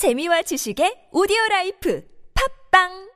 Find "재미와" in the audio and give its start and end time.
0.00-0.40